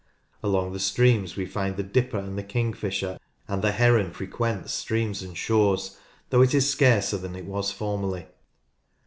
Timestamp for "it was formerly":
7.35-8.25